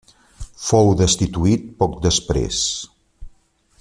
Fou 0.67 0.87
destituït 1.01 1.67
poc 1.83 2.01
després. 2.07 2.63